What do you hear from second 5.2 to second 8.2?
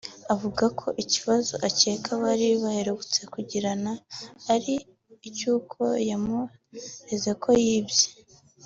icy’uko yamureze ko yibye